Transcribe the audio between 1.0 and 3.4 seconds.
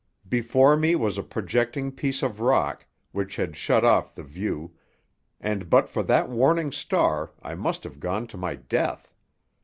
a projecting piece of rock, which